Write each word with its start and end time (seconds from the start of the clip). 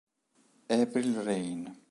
April 0.81 1.21
Rain 1.21 1.77